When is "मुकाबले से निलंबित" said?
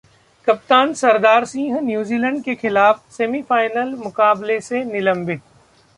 3.97-5.41